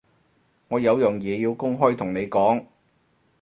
[0.69, 2.65] 我有樣嘢要公開同你講